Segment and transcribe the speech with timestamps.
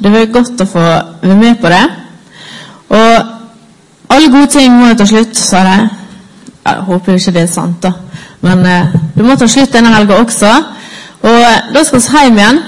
[0.00, 0.82] Det var godt å få
[1.20, 1.82] være med på det.
[2.88, 3.32] Og
[4.10, 5.78] alle gode ting må ta slutt, sa de.
[6.64, 7.92] Jeg håper jo ikke det er sant, da.
[8.40, 10.52] Men eh, det må ta slutt denne helga også.
[11.20, 12.60] Og da skal vi hjem igjen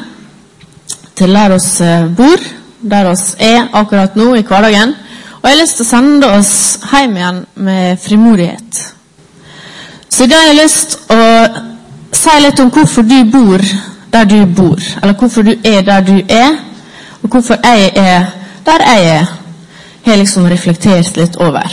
[1.16, 2.44] til der vi eh, bor,
[2.92, 4.92] der vi er akkurat nå i hverdagen.
[5.40, 6.56] Og jeg har lyst til å sende oss
[6.90, 8.82] hjem igjen med frimodighet.
[10.12, 11.62] Så i dag har jeg lyst til å
[12.12, 13.64] si litt om hvorfor du bor
[14.12, 14.84] der du bor.
[15.00, 16.60] Eller hvorfor du er der du er,
[17.22, 18.24] og hvorfor jeg er
[18.66, 19.26] der jeg er.
[20.04, 21.70] Har liksom reflektert litt over.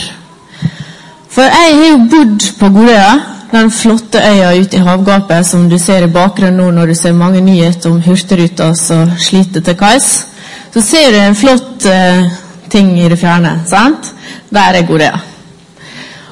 [1.30, 3.12] For jeg har jo bodd på Godøya,
[3.50, 7.12] den flotte øya ute i havgapet som du ser i bakgrunnen nå når du ser
[7.12, 10.26] mange nyheter om Hurtigruta som sliter til kais.
[10.74, 12.30] Så ser du en flott uh,
[12.70, 13.60] ting i det fjerne.
[13.66, 14.14] sant?
[14.50, 15.18] Der er Godøya.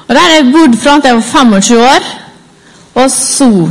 [0.07, 2.07] Og Der har jeg bodd fram til jeg var 25 år.
[2.95, 3.69] Og så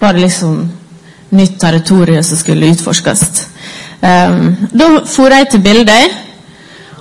[0.00, 0.70] var det liksom
[1.30, 3.48] nytt territorium som skulle utforskes.
[3.98, 6.10] Um, da for jeg til Bildøy.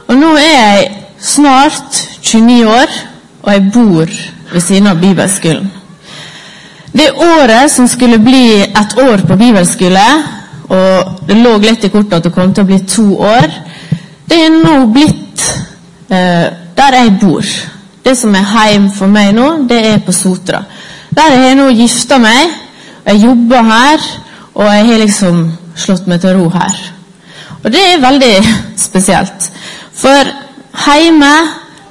[0.08, 0.88] Og nå er jeg
[1.20, 2.94] snart 29 år,
[3.44, 4.06] og jeg bor
[4.54, 5.72] ved siden av bibelskolen.
[6.98, 10.06] Det året som skulle bli et år på bibelskole,
[10.70, 13.46] og det lå litt i kortet at det kom til å bli to år,
[14.28, 15.44] det er nå blitt
[16.10, 17.52] eh, der jeg bor.
[18.04, 20.64] Det som er hjem for meg nå, det er på Sotra.
[21.14, 22.58] Der jeg har nå gifta meg,
[23.06, 24.10] jeg jobber her,
[24.56, 25.46] og jeg har liksom
[25.78, 26.82] slått meg til ro her.
[27.64, 28.34] Og det er veldig
[28.88, 29.52] spesielt.
[29.98, 30.34] For
[30.88, 31.34] hjemme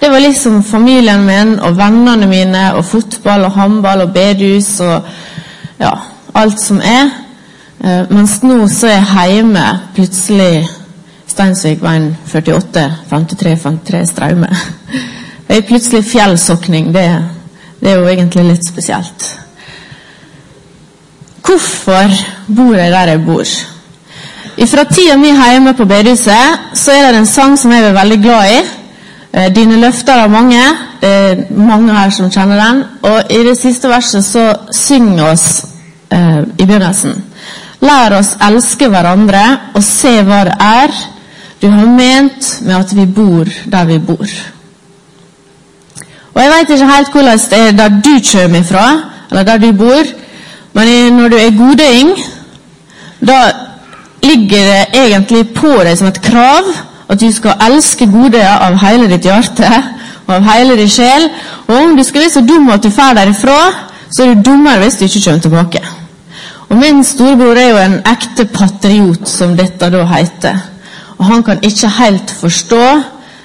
[0.00, 5.06] det var liksom familien min og vennene mine og fotball og håndball og bedehus og
[5.80, 5.92] ja,
[6.34, 7.08] alt som er.
[7.80, 9.64] Eh, mens nå så er hjemme
[9.96, 10.66] plutselig
[11.26, 14.48] Steinsvikveien 48, 53, 53 Straume.
[15.48, 16.94] Det er plutselig fjellsokning.
[16.94, 17.04] Det,
[17.80, 19.26] det er jo egentlig litt spesielt.
[21.46, 22.14] Hvorfor
[22.56, 23.52] bor jeg der jeg bor?
[24.64, 28.18] Fra tida mi hjemme på bedehuset så er det en sang som jeg er veldig
[28.22, 28.60] glad i.
[29.32, 30.62] Eh, Dine løfter er mange.
[31.00, 32.84] Det er mange her som kjenner den.
[33.02, 35.66] Og i det siste verset så synger oss
[36.10, 37.20] eh, i begynnelsen.
[37.84, 39.44] Lær oss elske hverandre
[39.74, 40.96] og se hva det er
[41.60, 44.26] du har ment med at vi bor der vi bor.
[46.34, 48.86] Og Jeg veit ikke helt hvordan det er der du kommer ifra,
[49.30, 50.04] eller der du bor,
[50.72, 52.10] men når du er godøying,
[53.26, 53.65] da
[54.26, 56.68] ligger det egentlig på deg som et krav
[57.08, 59.68] at du skal elske gode av hele ditt hjerte
[60.26, 61.28] og av hele din sjel.
[61.68, 63.58] Og om du skal være så dum at du drar derifra,
[64.10, 65.82] så er du dummere hvis du ikke kommer tilbake.
[66.68, 70.58] Og Min storebror er jo en ekte patriot, som dette da heter.
[71.18, 72.84] Og han kan ikke helt forstå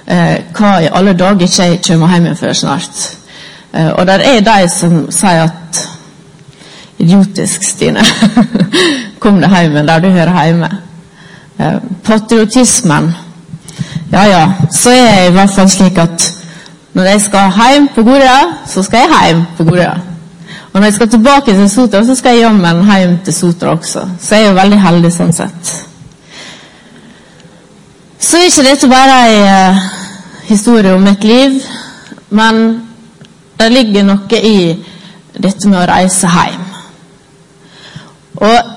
[0.08, 3.04] eh, hva i alle dager ikke jeg kommer hjem før snart.
[3.74, 5.84] Eh, og der er de som sier at
[7.02, 8.04] Idiotisk, Stine.
[9.22, 10.70] Kom deg hjem der du hører hjemme.
[11.62, 13.12] Eh, patriotismen
[14.12, 16.24] Ja ja, så er jeg i hvert fall slik at
[16.94, 19.94] når jeg skal hjem på Godøya, så skal jeg hjem på Godøya.
[20.74, 24.08] Og når jeg skal tilbake til Sotra, så skal jeg jammen hjem til Sotra også.
[24.20, 25.72] Så jeg er jo veldig heldig sånn sett.
[28.20, 29.80] Så er ikke dette bare ei uh,
[30.50, 31.62] historie om mitt liv,
[32.30, 32.62] men
[33.60, 34.58] det ligger noe i
[35.40, 36.61] dette med å reise hjem.
[38.42, 38.72] Og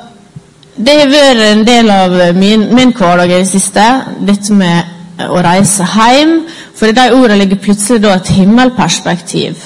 [0.77, 3.85] det har vært en del av min, min hverdag i det siste,
[4.27, 6.41] dette med å reise hjem.
[6.75, 9.61] For i de ordene ligger plutselig da et himmelperspektiv.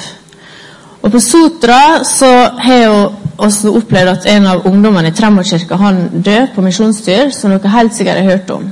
[1.03, 2.29] Og på Sotra så
[2.61, 3.07] har jeg
[3.39, 7.95] også opplevd at en av ungdommene i Tremorkirka han død på misjonstur, som dere helt
[7.97, 8.67] sikkert har hørt om.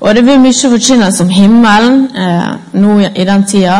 [0.00, 3.78] Og det blir mye forkynnelse om himmelen eh, nå i den tida.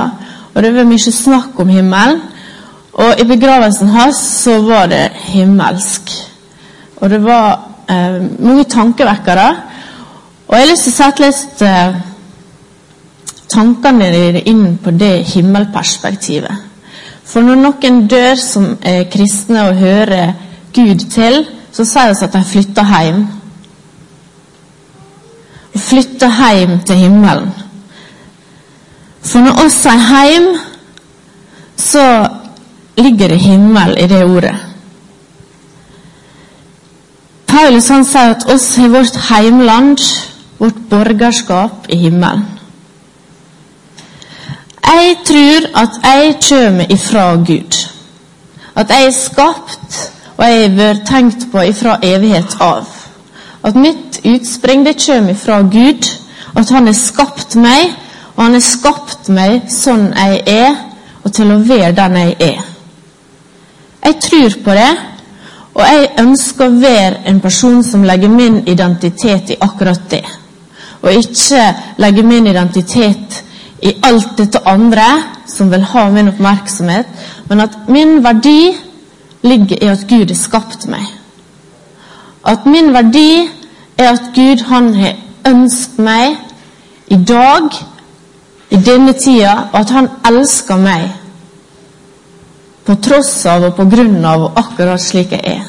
[0.55, 2.23] Og det blir mye snakk om himmelen.
[2.97, 6.15] Og i begravelsen hans så var det himmelsk.
[6.97, 7.59] Og det var
[7.91, 9.49] eh, mange tankevekkere.
[10.49, 11.99] Og jeg har lyst til å sette litt eh,
[13.53, 16.65] tankene dine inn på det himmelperspektivet.
[17.27, 20.37] For når noen dør som er kristne og hører
[20.77, 21.43] Gud til,
[21.75, 23.25] så sier vi at de flytter hjem.
[25.75, 27.51] Og flytter hjem til himmelen.
[29.27, 30.49] For når oss sier hjem,
[31.77, 32.07] så
[32.97, 34.55] ligger det himmel i det ordet.
[37.57, 40.03] Paulus han sier at oss har vårt heimland,
[40.59, 42.45] vårt borgerskap, i himmelen.
[44.87, 47.79] Jeg tror at jeg kommer ifra Gud.
[48.77, 49.97] At jeg er skapt,
[50.37, 52.93] og jeg har vært tenkt på ifra evighet av.
[53.65, 56.13] At mitt utspring det kommer ifra Gud.
[56.57, 57.97] At Han har skapt meg,
[58.37, 60.77] og Han har skapt meg sånn jeg er,
[61.25, 62.65] og til å være den jeg er.
[64.05, 64.93] Jeg tror på det,
[65.77, 70.25] Og jeg ønsker å være en person som legger min identitet i akkurat det.
[71.03, 71.67] Og ikke
[72.01, 73.43] legger min identitet
[73.85, 75.05] i alt dette andre
[75.47, 77.07] som vil ha min oppmerksomhet,
[77.49, 78.73] men at min verdi
[79.45, 81.05] ligger i at Gud har skapt meg.
[82.47, 83.45] At min verdi
[83.99, 85.15] er at Gud han har
[85.47, 86.37] ønsket meg
[87.13, 87.69] i dag,
[88.71, 91.11] i denne tida, og at han elsker meg
[92.87, 95.65] på tross av og på grunn av og akkurat slik jeg er.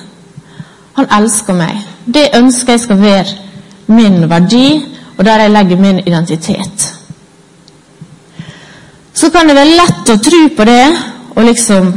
[0.98, 1.82] Han elsker meg.
[2.06, 3.36] Det ønsker jeg skal være
[3.88, 4.68] min verdi,
[5.18, 6.88] og der jeg legger min identitet.
[9.14, 10.84] Så kan det være lett å tro på det,
[11.36, 11.96] og liksom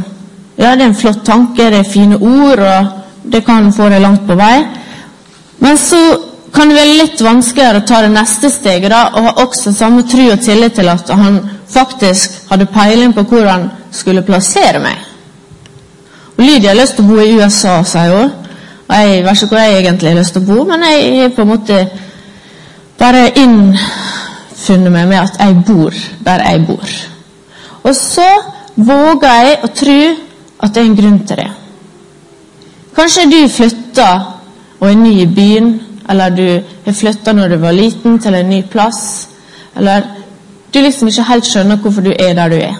[0.57, 4.01] Ja, det er en flott tanke, det er fine ord, og det kan få deg
[4.03, 4.59] langt på vei.
[5.63, 5.97] Men så
[6.53, 10.03] kan det være litt vanskeligere å ta det neste steget da, og ha også samme
[10.11, 11.39] tro og tillit til at han
[11.71, 15.10] faktisk hadde peiling på hvor han skulle plassere meg.
[16.37, 18.31] Og Lydia har lyst til å bo i USA, sier hun.
[18.87, 21.35] Og jeg vet ikke hvor jeg egentlig har lyst til å bo, men jeg har
[21.35, 21.77] på en måte
[22.99, 25.95] bare innfunnet meg med at jeg bor
[26.25, 26.97] der jeg bor.
[27.83, 28.27] Og så
[28.75, 30.01] våger jeg å tro
[30.61, 31.49] at det er en grunn til det.
[32.95, 34.09] Kanskje du flytta
[34.81, 35.71] og er ny i byen,
[36.09, 36.45] eller du
[36.85, 39.29] har flytta når du var liten, til en ny plass.
[39.77, 40.03] Eller
[40.73, 42.79] du liksom ikke helt skjønner hvorfor du er der du er.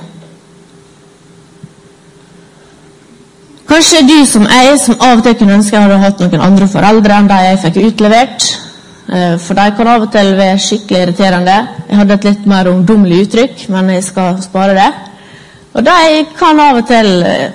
[3.72, 6.66] Kanskje du som jeg, som av og til kunne ønske jeg hadde hatt noen andre
[6.68, 8.48] foreldre enn de jeg fikk utlevert.
[9.08, 11.54] Eh, for de kan av og til være skikkelig irriterende.
[11.88, 14.90] Jeg hadde et litt mer ungdommelig uttrykk, men jeg skal spare det.
[15.72, 17.46] Og de kan av og til eh,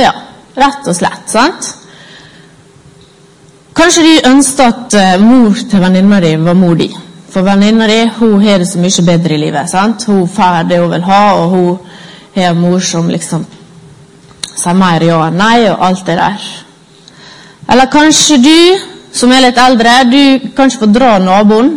[0.00, 0.10] Ja,
[0.58, 1.70] rett og slett, sant?
[3.78, 6.90] Kanskje du ønsket at uh, mor til venninna di var mor di.
[7.30, 9.70] For venninna di hun har det så mye bedre i livet.
[9.70, 10.04] sant?
[10.10, 11.78] Hun får det hun vil ha, og hun
[12.34, 13.46] har mor som liksom
[14.56, 16.48] sier mer ja enn nei, og alt det der.
[17.70, 18.56] Eller kanskje du,
[19.12, 21.76] som er litt eldre, du kan ikke fordra naboen.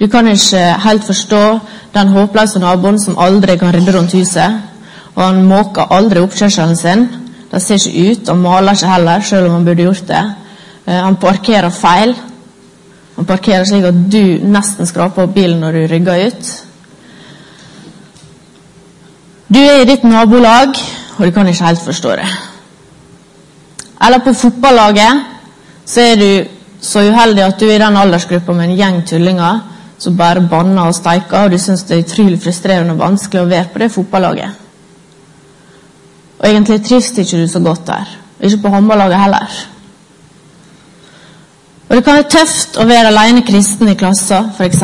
[0.00, 1.42] Du kan ikke helt forstå
[1.94, 4.58] den håpløse naboen som aldri kan rydde rundt huset.
[5.14, 7.06] Og han måker aldri oppkjørselen sin.
[7.52, 10.24] Det ser ikke ut, og maler ikke heller, selv om han burde gjort det.
[10.86, 12.14] Eh, han parkerer feil.
[13.16, 16.52] Han parkerer slik at du nesten skraper opp bilen når du rygger ut.
[19.48, 20.76] Du er i ditt nabolag,
[21.16, 22.28] og du kan ikke helt forstå det.
[24.06, 25.24] Eller på fotballaget
[25.86, 26.48] så er du
[26.80, 29.60] så uheldig at du er i den aldersgruppa med en gjeng tullinger
[29.98, 33.48] som bare banner og steiker, og du syns det er utrolig frustrerende og vanskelig å
[33.48, 34.50] være på det fotballaget.
[36.38, 38.10] Og egentlig trives ikke du så godt der.
[38.40, 39.56] Ikke på håndballaget heller.
[41.88, 44.82] Og det kan være tøft å være alene kristen i klassen, f.eks.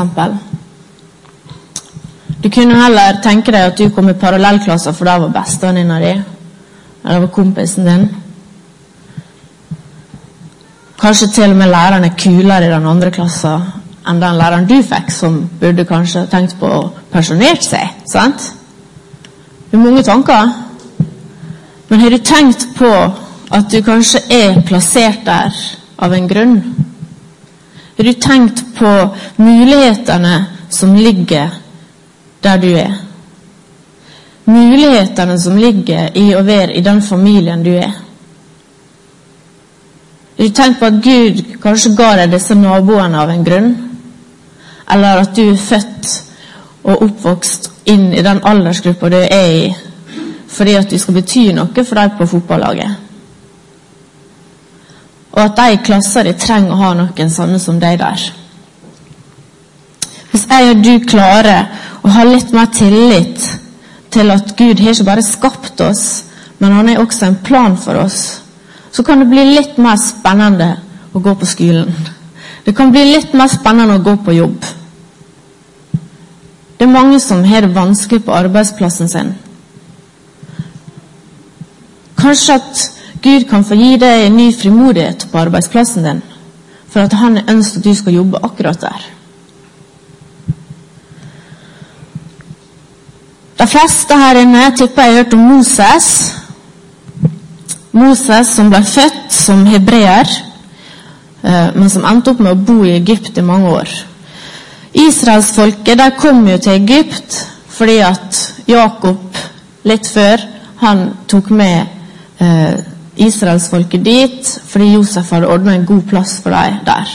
[2.42, 6.14] Du kunne heller tenke deg at du kom i parallellklasser, for der var bestevenninna di.
[7.04, 8.08] Eller var kompisen din.
[11.02, 13.62] Kanskje til og med læreren er kulere i den andre klassen
[14.06, 18.02] enn den læreren du fikk, som burde kanskje tenkt på å pensjonere seg.
[18.10, 18.50] sant?
[19.70, 20.50] Det er mange tanker.
[21.88, 22.90] Men har du tenkt på
[23.52, 25.54] at du kanskje er plassert der
[25.98, 26.56] av en grunn?
[27.96, 28.92] Har du tenkt på
[29.38, 31.61] mulighetene som ligger
[32.42, 32.94] der du er?
[34.44, 37.92] Mulighetene som ligger i å være i den familien du er.
[40.38, 43.70] Du tenkt på at Gud kanskje ga deg disse naboene av en grunn?
[44.90, 46.08] Eller at du er født
[46.82, 49.68] og oppvokst inn i den aldersgruppa du er i,
[50.50, 52.98] fordi at du skal bety noe for dem på fotballaget?
[55.32, 58.26] Og at de i klassa di trenger å ha noen sånne som deg der.
[60.32, 61.70] Hvis jeg og du klarer
[62.02, 63.44] å ha litt mer tillit
[64.12, 66.24] til at Gud har ikke bare skapt oss,
[66.58, 68.42] men han har også en plan for oss,
[68.92, 70.74] så kan det bli litt mer spennende
[71.12, 71.94] å gå på skolen.
[72.64, 74.58] Det kan bli litt mer spennende å gå på jobb.
[76.76, 79.32] Det er mange som har det vanskelig på arbeidsplassen sin.
[82.18, 82.84] Kanskje at
[83.22, 86.22] Gud kan få gi deg en ny frimodighet på arbeidsplassen din,
[86.90, 89.04] for at han ønsker at du skal jobbe akkurat der.
[93.62, 96.06] De fleste her inne tipper jeg har hørt om Moses.
[97.94, 100.30] Moses som ble født som hebreer,
[101.44, 103.92] eh, men som endte opp med å bo i Egypt i mange år.
[105.04, 107.38] Israelsfolket kom jo til Egypt
[107.72, 109.38] fordi at Jakob
[109.86, 110.42] litt før
[110.82, 111.86] han tok med
[112.42, 112.82] eh,
[113.14, 117.14] israelsfolket dit fordi Josef hadde ordna en god plass for dem der.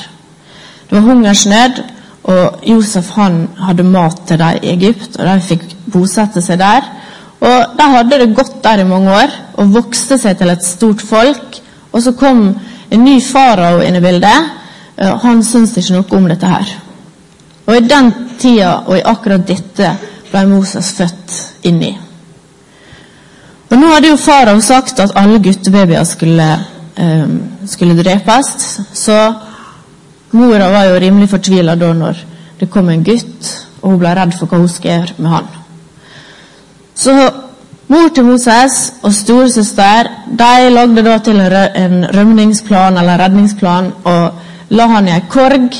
[0.87, 1.83] Det var hungersnød,
[2.23, 6.87] og Josef han hadde mat til dem i Egypt, og de fikk bosette seg der.
[7.37, 11.01] Og De hadde det godt der i mange år og vokste seg til et stort
[11.01, 11.59] folk.
[11.91, 12.47] Og så kom
[12.91, 14.51] en ny farao inn i bildet.
[14.97, 16.73] Eh, han syntes ikke noe om dette her.
[17.67, 19.93] Og i den tida og i akkurat dette
[20.31, 21.93] ble Moses født inni.
[23.67, 26.47] Og Nå hadde jo farao sagt at alle guttebabyer skulle,
[26.97, 27.35] um,
[27.67, 28.79] skulle drepes.
[28.93, 29.17] Så
[30.31, 32.23] mora var jo rimelig fortvila da når
[32.59, 33.51] det kom en gutt,
[33.81, 35.49] og hun ble redd for hva hun skulle gjøre med han.
[36.97, 37.13] Så
[37.87, 44.87] mor til Moses og storesøster de lagde da til en rømningsplan eller redningsplan og la
[44.91, 45.77] han i ei korg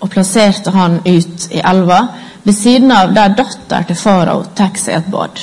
[0.00, 2.00] og plasserte han ut i elva
[2.44, 5.42] ved siden av der datter til farao tar seg et bad.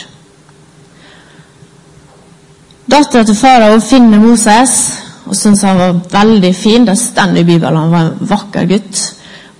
[2.89, 4.77] Dattera til farao finner Moses
[5.25, 6.85] og syns han var veldig fin.
[6.85, 9.03] Det står i Bibelen han var en vakker gutt.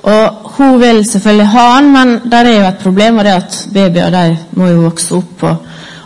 [0.05, 3.55] Og Hun vil selvfølgelig ha han, men der er jo et problem, og det at
[3.73, 5.55] babyer de må jo vokse opp på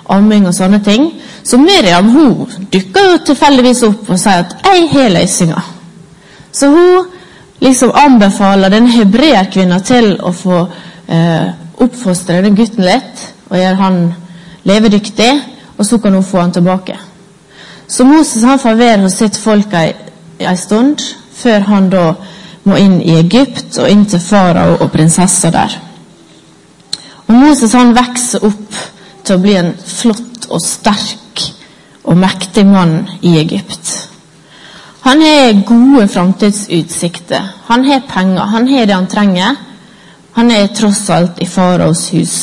[0.10, 1.12] amming og sånne ting.
[1.44, 5.62] Så Miriam hun dukker jo tilfeldigvis opp og sier at 'jeg har løsninga'.
[6.52, 7.06] Så hun
[7.60, 10.68] liksom anbefaler denne hebreerkvinna til å få
[11.08, 14.14] eh, oppfostre den gutten litt og gjøre han
[14.64, 15.32] levedyktig,
[15.78, 16.98] og så kan hun få han tilbake.
[17.88, 19.94] Så Moses han får være hos sitt folk ei,
[20.40, 21.00] ei stund,
[21.34, 22.14] før han da
[22.70, 25.78] må inn i Egypt og inn til farao og prinsessa der.
[27.28, 28.78] Og Moses han vokser opp
[29.24, 31.44] til å bli en flott og sterk
[32.10, 33.92] og mektig mann i Egypt.
[35.06, 37.52] Han har gode framtidsutsikter.
[37.70, 38.46] Han har penger.
[38.54, 39.56] Han har det han trenger.
[40.38, 42.36] Han er tross alt i faraos hus.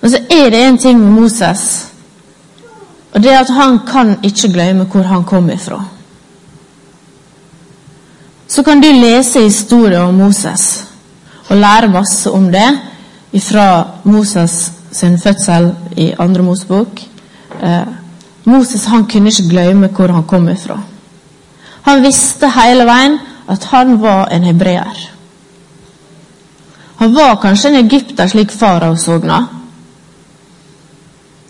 [0.00, 1.86] Men så er det en ting med Moses,
[3.14, 5.78] og det er at han kan ikke glemme hvor han kom ifra.
[8.54, 10.84] Så kan du lese historien om Moses
[11.48, 12.68] og lære masse om det
[13.42, 13.64] fra
[14.04, 17.00] Moses sin fødsel i andre Mosebok.
[17.62, 17.88] Eh,
[18.44, 20.76] Moses han kunne ikke glemme hvor han kom ifra.
[21.82, 23.18] Han visste hele veien
[23.50, 25.02] at han var en hebreer.
[27.02, 29.18] Han var kanskje en egypter slik farao så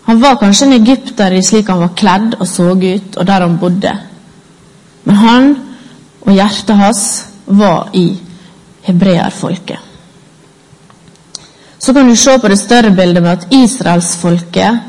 [0.06, 3.40] Han var kanskje en egypter i slik han var kledd og så ut, og der
[3.40, 3.99] han bodde.
[5.04, 5.56] Men han
[6.25, 7.02] og hjertet hans
[7.47, 8.07] var i
[8.85, 9.78] hebreerfolket.
[11.78, 14.81] Så kan du se på det større bildet med at israelsfolket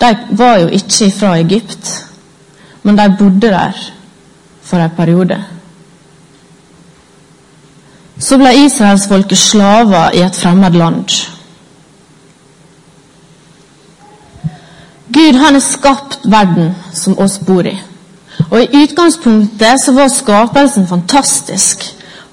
[0.00, 2.06] de var jo ikke fra Egypt,
[2.82, 3.72] men de bodde der
[4.62, 5.44] for en periode.
[8.18, 11.12] Så ble israelsfolket slaver i et fremmed land.
[15.12, 17.78] Gud han har skapt verden som oss bor i.
[18.50, 21.84] Og I utgangspunktet så var skapelsen fantastisk.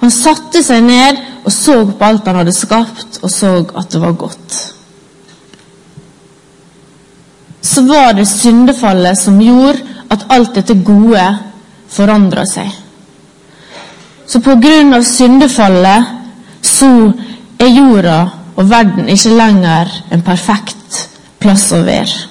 [0.01, 4.01] Han satte seg ned og så på alt han hadde skapt, og så at det
[4.01, 4.57] var godt.
[7.61, 11.23] Så var det syndefallet som gjorde at alt dette gode
[11.89, 12.69] forandra seg.
[14.27, 16.13] Så på grunn av syndefallet
[16.65, 16.89] så
[17.59, 18.17] er jorda
[18.57, 21.03] og verden ikke lenger en perfekt
[21.39, 22.25] plass å være.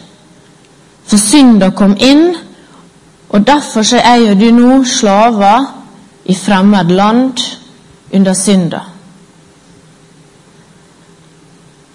[1.07, 2.35] For synda kom inn,
[3.29, 5.73] og derfor så er jo du nå slaver
[6.25, 7.39] i fremmed land
[8.15, 8.81] under synda.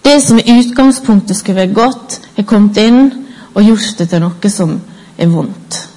[0.05, 3.13] Det som i utgangspunktet skulle være godt, er kommet inn
[3.53, 4.79] og gjort det til noe som
[5.17, 5.87] er vondt.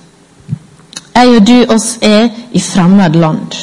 [1.14, 3.55] Jeg og du oss er i fremmed land.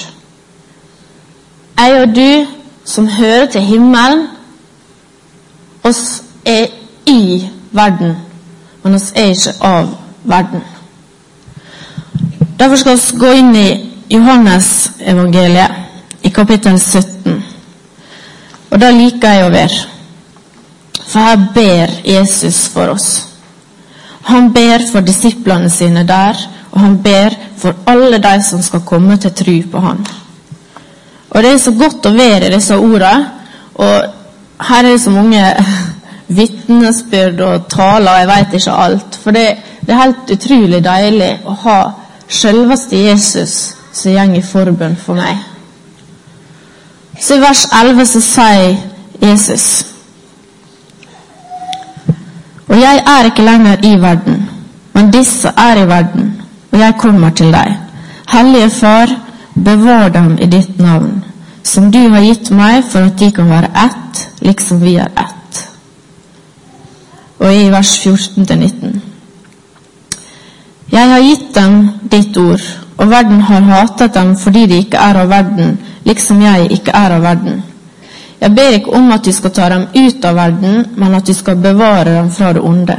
[1.78, 2.48] Jeg og du
[2.86, 4.28] som hører til himmelen,
[5.84, 6.68] oss er
[7.06, 8.16] i verden,
[8.84, 9.90] men oss er ikke av
[10.24, 10.62] verden.
[12.62, 13.70] Derfor skal vi gå inn i
[14.14, 15.72] Johannes-evangeliet
[16.22, 17.40] i kapittel 17.
[18.70, 19.80] Og da liker jeg å være.
[21.00, 23.08] For her ber Jesus for oss.
[24.30, 26.38] Han ber for disiplene sine der,
[26.70, 30.06] og han ber for alle de som skal komme til tro på han.
[31.32, 33.32] Og Det er så godt å være i disse ordene.
[33.74, 34.06] Og
[34.70, 35.42] her er det så mange
[36.38, 39.20] vitnesbyrd og taler, jeg veit ikke alt.
[39.24, 39.48] For det,
[39.82, 41.80] det, er helt utrolig deilig å ha
[42.32, 43.56] selveste Jesus
[43.94, 45.40] som går i forbønn for meg.
[47.20, 48.78] Så i vers 11 så sier
[49.22, 49.66] Jesus
[52.72, 54.46] Og jeg er ikke lenger i verden,
[54.94, 56.32] men disse er i verden
[56.72, 57.76] og jeg kommer til deg.
[58.32, 59.12] Hellige Far,
[59.56, 61.24] bevar dem i ditt navn,
[61.64, 65.62] som du har gitt meg, for at de kan være ett, liksom vi er ett.
[67.40, 69.11] Og i vers 14-19.
[70.92, 71.76] Jeg har gitt dem
[72.12, 72.64] ditt ord,
[72.98, 77.16] og verden har hatet dem fordi de ikke er av verden, liksom jeg ikke er
[77.16, 77.62] av verden.
[78.42, 81.34] Jeg ber ikke om at du skal ta dem ut av verden, men at du
[81.34, 82.98] skal bevare dem fra det onde.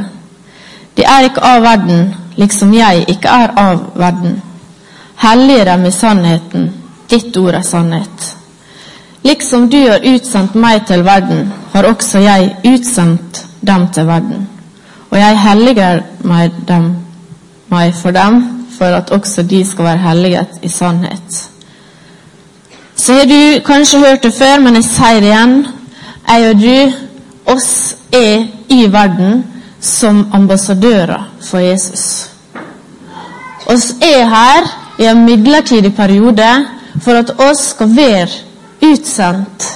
[0.96, 4.38] De er ikke av verden, liksom jeg ikke er av verden.
[5.16, 6.70] Hellige dem i sannheten.
[7.10, 8.28] Ditt ord er sannhet.
[9.22, 14.48] Liksom du har utsendt meg til verden, har også jeg utsendt dem til verden.
[15.10, 16.94] Og jeg helliger meg, dem,
[17.72, 18.42] meg for dem,
[18.78, 21.48] for at også de skal være helliget i sannhet.
[22.96, 25.54] Så har du kanskje hørt det før, men jeg sier det igjen.
[26.28, 26.92] Jeg og du,
[27.52, 29.42] oss er i verden
[29.80, 32.28] som ambassadører for Jesus.
[33.66, 36.50] Oss er her i en midlertidig periode
[37.00, 38.28] for at oss skal være
[38.92, 39.66] utsendt.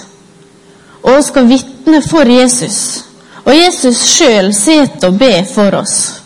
[1.03, 3.05] Og skal vitne for Jesus.
[3.45, 6.23] Og Jesus sjøl sitter og ber for oss.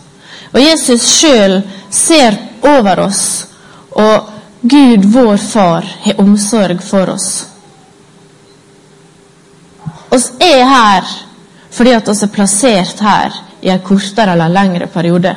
[0.52, 3.46] Og Jesus sjøl ser over oss.
[3.90, 4.30] Og
[4.62, 7.30] Gud, vår Far, har omsorg for oss.
[10.10, 11.16] Oss er her
[11.70, 15.36] fordi at oss er plassert her i en kortere eller lengre periode.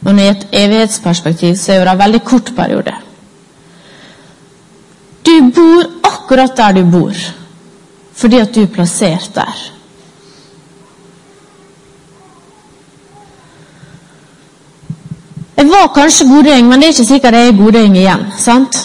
[0.00, 2.94] Men i et evighetsperspektiv så er det en veldig kort periode.
[5.22, 7.26] Du bor akkurat der du bor
[8.20, 9.60] fordi at du er plassert der.
[15.60, 18.22] Jeg var kanskje godøying, men det er ikke sikkert jeg er godøying igjen.
[18.38, 18.76] sant?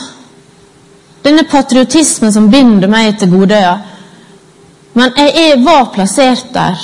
[1.24, 3.78] Denne patriotismen som binder meg til Godøya.
[4.94, 6.82] Men jeg er, var plassert der.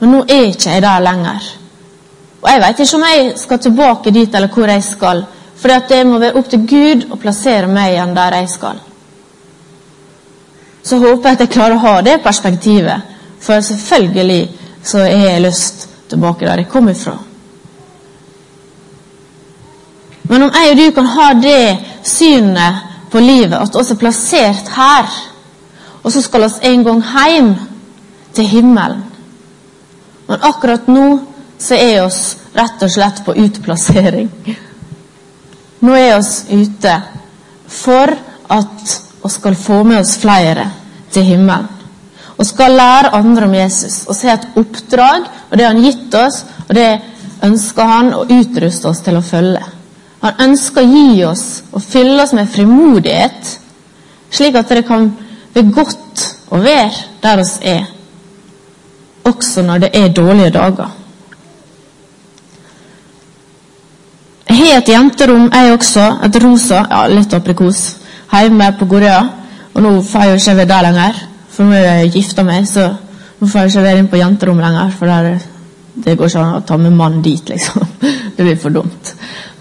[0.00, 1.46] Men nå er ikke jeg der lenger.
[2.42, 5.22] Og jeg vet ikke om jeg skal tilbake dit, eller hvor jeg skal.
[5.62, 8.82] For det må være opp til Gud å plassere meg igjen der jeg skal.
[10.82, 13.14] Så håper jeg at jeg klarer å ha det perspektivet.
[13.40, 14.42] For selvfølgelig
[14.82, 17.14] så har jeg lyst tilbake der jeg kom ifra.
[20.28, 24.68] Men om jeg og du kan ha det synet på livet at vi er plassert
[24.76, 25.08] her,
[26.02, 27.54] og så skal vi en gang hjem
[28.36, 29.04] til himmelen
[30.28, 31.06] Men akkurat nå
[31.58, 34.28] så er vi rett og slett på utplassering.
[35.80, 36.94] Nå er vi ute
[37.68, 38.12] for
[38.48, 40.68] at vi skal få med oss flere
[41.10, 41.68] til himmelen.
[42.38, 46.14] Og skal lære andre om Jesus og se et oppdrag, og det har han gitt
[46.14, 46.90] oss, og det
[47.42, 49.64] ønsker han å utruste oss til å følge.
[50.22, 53.52] Han ønsker å gi oss og fylle oss med frimodighet,
[54.34, 55.10] slik at det kan
[55.54, 57.84] være godt å være der oss er,
[59.28, 60.94] også når det er dårlige dager.
[64.48, 67.82] Jeg har et jenterom, jeg også, et rosa, ja, litt aprikos,
[68.32, 69.20] hjemme på Gorea.
[69.74, 71.18] Og nå får jeg jo ikke være der lenger,
[71.52, 72.88] for nå er jeg gifta meg, så
[73.38, 75.44] nå får jeg ikke være inne på jenterom lenger, for der,
[76.06, 77.84] det går ikke an å ta med mannen dit, liksom.
[78.38, 79.12] Det blir for dumt.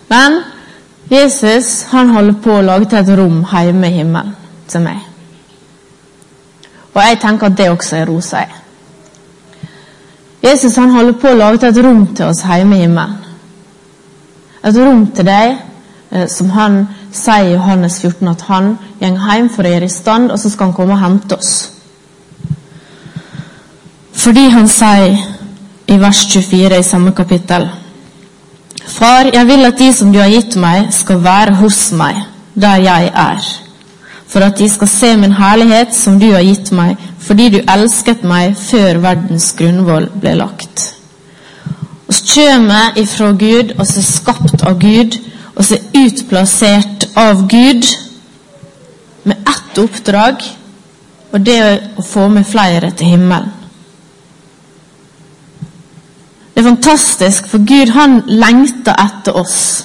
[0.10, 0.42] Men
[1.12, 4.34] Jesus han holder på å lage til et rom hjemme i himmelen
[4.68, 5.04] til meg.
[6.94, 8.44] Og jeg tenker at det også er rosa.
[10.44, 13.16] Jesus han holder på å lage til et rom til oss hjemme i himmelen.
[14.66, 15.56] Et rom til deg
[16.12, 16.82] eh, som han
[17.14, 20.50] sier i Johannes 14 at han går hjem for å gjøre i stand, og så
[20.52, 21.54] skal han komme og hente oss.
[24.18, 25.20] Fordi han sier
[25.88, 27.70] i vers 24 i samme kapittel
[28.98, 32.18] Far, jeg vil at de som du har gitt meg, skal være hos meg,
[32.58, 33.50] der jeg er,
[34.28, 38.26] for at de skal se min herlighet som du har gitt meg, fordi du elsket
[38.26, 40.88] meg før verdens grunnvoll ble lagt.
[42.08, 45.20] Vi kommer ifra Gud, og er skapt av Gud,
[45.54, 47.86] og er utplassert av Gud
[49.30, 50.42] med ett oppdrag,
[51.34, 53.54] og det er å få med flere til himmelen.
[56.58, 59.84] Det er fantastisk, for Gud han lengter etter oss.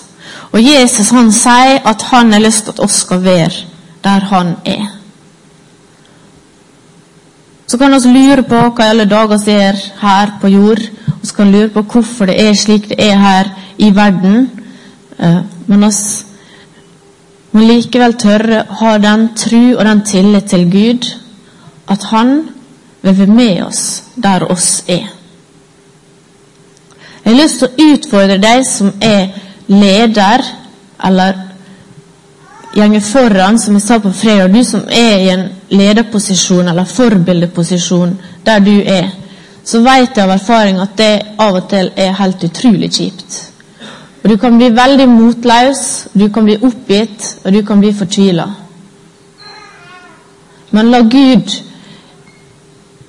[0.56, 3.66] Og Jesus han sier at han har lyst til at oss skal være
[4.04, 4.86] der han er.
[7.68, 10.80] Så kan vi lure på hva i alle dager vi er her på jord.
[11.20, 14.50] Vi kan lure på hvorfor det er slik det er her i verden.
[15.18, 15.92] Eh, men vi
[17.52, 21.16] må likevel tørre å ha den tru og den tillit til Gud
[21.88, 22.48] at Han
[23.02, 25.21] vil være med oss der oss er.
[27.24, 29.28] Jeg har lyst til å utfordre deg som er
[29.70, 30.42] leder,
[31.06, 31.36] eller
[32.74, 34.50] gjenger foran, som jeg sa på fredag.
[34.50, 39.12] Du som er i en lederposisjon eller forbildeposisjon der du er,
[39.64, 43.36] så vet jeg av erfaring at det av og til er helt utrolig kjipt.
[44.22, 48.46] Og Du kan bli veldig motløs, du kan bli oppgitt, og du kan bli fortvila.
[50.70, 51.54] Men la Gud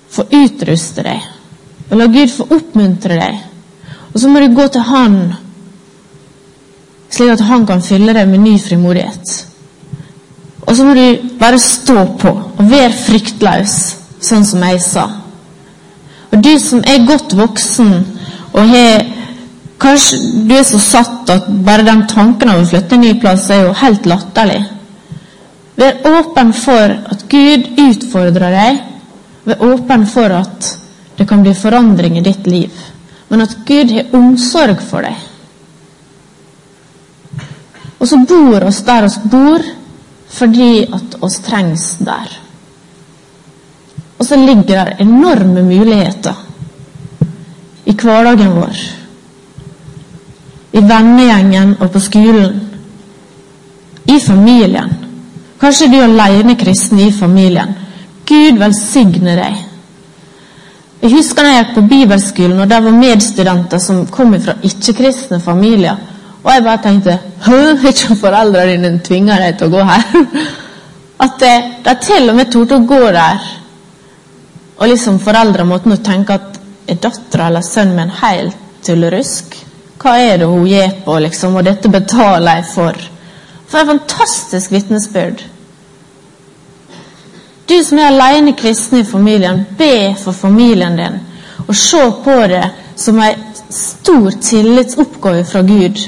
[0.10, 1.26] få utruste deg,
[1.90, 3.53] og la Gud få oppmuntre deg
[4.14, 5.18] og så må du gå til Han,
[7.10, 9.34] slik at Han kan fylle deg med ny frimodighet.
[10.64, 13.74] Og så må du bare stå på og være fryktløs,
[14.24, 15.08] sånn som jeg sa.
[16.32, 17.92] Og du som er godt voksen
[18.54, 19.10] og har
[19.84, 23.50] Kanskje du er så satt at bare den tanken av å flytte en ny plass
[23.52, 24.62] er jo helt latterlig.
[25.76, 28.80] Vær åpen for at Gud utfordrer deg.
[29.50, 30.70] Vær åpen for at
[31.18, 32.72] det kan bli forandring i ditt liv.
[33.34, 35.18] Men at Gud har omsorg for deg.
[37.98, 39.64] Og så bor oss der oss bor,
[40.30, 42.30] fordi at oss trengs der.
[44.20, 46.38] Og så ligger det enorme muligheter
[47.90, 48.86] i hverdagen vår.
[50.78, 52.62] I vennegjengen og på skolen.
[54.06, 54.94] I familien.
[55.58, 57.74] Kanskje du er alene kristen i familien.
[58.30, 59.62] Gud velsigne deg.
[61.04, 65.42] Jeg husker da jeg gikk på bibelskolen, og der var medstudenter som kom fra ikke-kristne
[65.44, 65.98] familier.
[66.44, 67.58] Og jeg bare tenkte Hø,
[67.90, 70.06] ikke foreldrene dine tvinger deg til å gå her?
[71.26, 73.44] At de til og med torde å gå der
[74.74, 76.58] og liksom foreldre måtte nå tenke at
[76.90, 79.54] er dattera eller sønnen min helt tullerusk?
[80.02, 81.56] Hva er det hun gjør på, liksom?
[81.56, 82.98] Og dette betaler jeg for.
[83.70, 85.46] For et fantastisk vitnesbyrd.
[87.70, 91.20] Du som er alene kristen i familien, be for familien din.
[91.68, 92.64] Og se på det
[92.96, 96.02] som en stor tillitsoppgave fra Gud.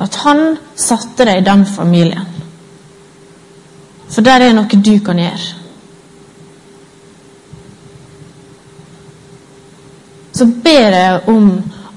[0.00, 2.28] At han satte deg i den familien.
[4.12, 5.62] For der er noe du kan gjøre.
[10.42, 11.50] så ber jeg om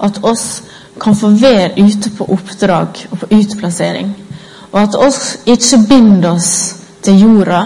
[0.04, 0.64] at oss
[1.02, 4.12] kan få være ute på oppdrag og på utplassering.
[4.72, 6.52] Og at oss ikke binder oss
[7.04, 7.62] til jorda,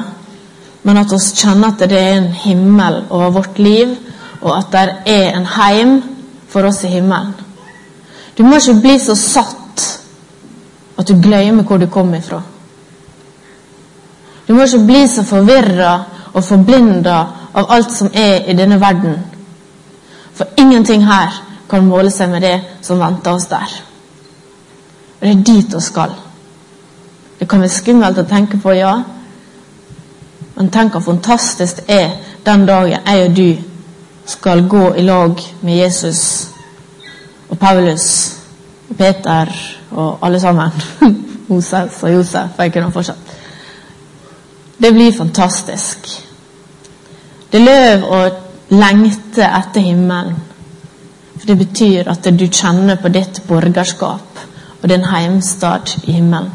[0.83, 3.95] men at vi kjenner at det er en himmel over vårt liv,
[4.41, 5.97] og at det er en heim
[6.47, 7.33] for oss i himmelen.
[8.37, 9.87] Du må ikke bli så satt
[10.97, 12.41] at du glemmer hvor du kom ifra.
[14.47, 15.91] Du må ikke bli så forvirra
[16.33, 17.17] og forblinda
[17.53, 19.19] av alt som er i denne verden
[20.39, 21.33] for ingenting her
[21.69, 23.71] kan måle seg med det som venter oss der.
[25.19, 26.13] Og det er dit vi skal.
[27.39, 28.93] Det kan være skummelt å tenke på, ja.
[30.59, 32.09] Men tenk hvor fantastisk det er
[32.45, 33.69] den dagen jeg og du
[34.27, 36.49] skal gå i lag med Jesus
[37.49, 38.35] og Paulus
[38.89, 39.53] og Peter
[39.91, 40.71] og alle sammen.
[41.49, 43.37] Moses og Josef, jeg kunne fortsatt.
[44.81, 46.11] Det blir fantastisk.
[47.51, 48.19] Det løv å
[48.69, 50.35] lengte etter himmelen.
[51.39, 54.43] For det betyr at du kjenner på ditt borgerskap
[54.81, 56.51] og din heimstad i himmelen.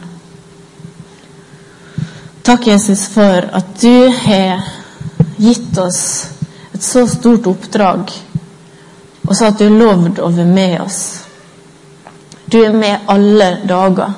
[2.44, 4.62] Takk, Jesus, for at du har
[5.36, 6.00] gitt oss
[6.74, 8.12] et så stort oppdrag,
[9.24, 11.00] og så at du har lovd å være med oss.
[12.44, 14.12] Du er med alle dager.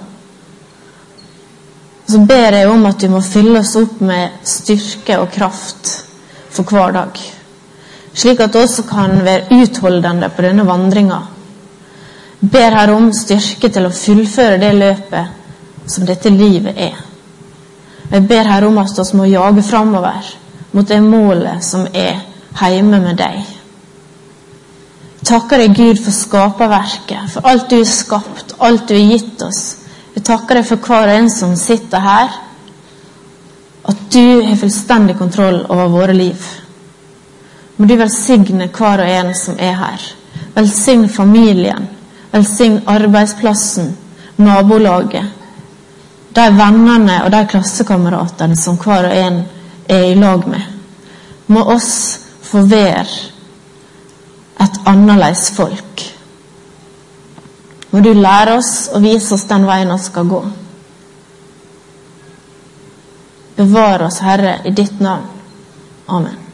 [2.06, 5.94] Så ber jeg om at du må fylle oss opp med styrke og kraft
[6.50, 7.26] for hver dag
[8.16, 11.18] slik at vi også kan være utholdende på denne vandringa.
[12.40, 16.96] Ber her om styrke til å fullføre det løpet som dette livet er.
[18.10, 20.32] Jeg ber her om at vi må jage framover
[20.72, 22.22] mot det målet som er
[22.60, 23.44] hjemme med deg.
[25.26, 29.62] Takker deg, Gud, for skaperverket, for alt du har skapt, alt du har gitt oss.
[30.14, 32.36] Jeg takker deg for hver en som sitter her,
[33.86, 36.46] at du har fullstendig kontroll over våre liv.
[37.76, 40.06] Må du velsigne hver og en som er her.
[40.54, 41.88] Velsign familien.
[42.32, 43.92] Velsign arbeidsplassen,
[44.38, 45.35] nabolaget.
[46.36, 49.40] De vennene og de klassekameratene som hver og en
[49.88, 50.72] er i lag med.
[51.46, 51.90] Må oss
[52.44, 53.06] få være
[54.60, 56.04] et annerledes folk.
[57.90, 60.42] Må du lære oss og vise oss den veien vi skal gå.
[63.56, 65.30] Bevare oss, Herre, i ditt navn.
[66.08, 66.45] Amen.